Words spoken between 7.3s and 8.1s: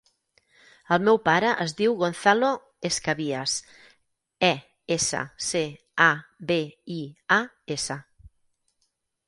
a, essa.